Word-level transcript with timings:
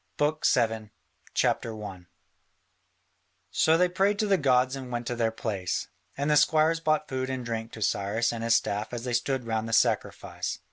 BOOK 0.17 0.47
VII 0.47 0.89
[C.1] 1.35 2.07
So 3.51 3.77
they 3.77 3.87
prayed 3.87 4.17
to 4.17 4.25
the 4.25 4.35
gods 4.39 4.75
and 4.75 4.91
went 4.91 5.05
to 5.05 5.15
their 5.15 5.29
place, 5.29 5.89
and 6.17 6.27
the 6.31 6.37
squires 6.37 6.79
brought 6.79 7.07
food 7.07 7.29
and 7.29 7.45
drink 7.45 7.71
to 7.73 7.83
Cyrus 7.83 8.33
and 8.33 8.43
his 8.43 8.55
staff 8.55 8.93
as 8.93 9.03
they 9.03 9.13
stood 9.13 9.45
round 9.45 9.69
the 9.69 9.73
sacrifice. 9.73 10.57